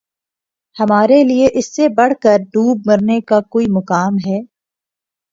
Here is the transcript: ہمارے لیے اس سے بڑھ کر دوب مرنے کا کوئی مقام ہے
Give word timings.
ہمارے 0.75 1.23
لیے 1.23 1.47
اس 1.53 1.75
سے 1.75 1.87
بڑھ 1.97 2.13
کر 2.21 2.37
دوب 2.53 2.81
مرنے 2.85 3.19
کا 3.21 3.39
کوئی 3.49 3.65
مقام 3.69 4.15
ہے 4.25 4.39